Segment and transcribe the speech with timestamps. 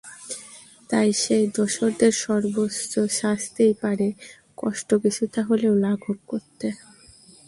[0.89, 4.07] তাই সেই দোসরদের সর্বোচ্চ শাস্তিই পারে
[4.57, 6.67] কষ্ট কিছুটা হলেও লাঘব করতে।